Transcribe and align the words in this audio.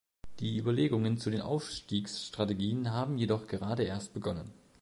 Die 0.39 0.57
Überlegungen 0.57 1.19
zu 1.19 1.29
den 1.29 1.41
Ausstiegsstrategien 1.41 2.89
haben 2.89 3.19
jedoch 3.19 3.45
gerade 3.45 3.83
erst 3.83 4.15
begonnen. 4.15 4.51